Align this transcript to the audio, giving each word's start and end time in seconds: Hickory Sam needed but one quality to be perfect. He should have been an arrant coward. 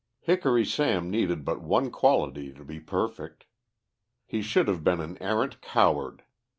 Hickory 0.21 0.65
Sam 0.65 1.11
needed 1.11 1.45
but 1.45 1.61
one 1.61 1.91
quality 1.91 2.51
to 2.53 2.63
be 2.65 2.79
perfect. 2.79 3.45
He 4.25 4.41
should 4.41 4.67
have 4.67 4.83
been 4.83 4.99
an 4.99 5.15
arrant 5.21 5.61
coward. 5.61 6.23